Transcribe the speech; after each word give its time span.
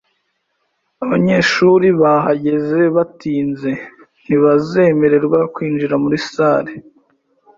Abanyeshuri 1.03 1.87
bahageze 2.01 2.79
batinze 2.95 3.71
ntibazemererwa 4.23 5.39
kwinjira 5.53 5.95
muri 6.03 6.17
salle. 6.29 6.73